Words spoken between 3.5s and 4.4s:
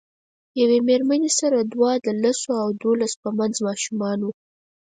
ماشومان وو.